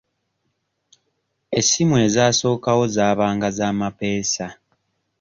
[1.59, 4.47] Essimu ezasookawo zaabanga za mapeesa.